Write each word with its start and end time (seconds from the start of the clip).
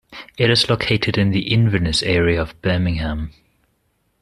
It 0.35 0.49
is 0.49 0.67
located 0.67 1.15
in 1.15 1.29
the 1.29 1.53
Inverness 1.53 2.01
area 2.01 2.41
of 2.41 2.59
Birmingham. 2.63 3.33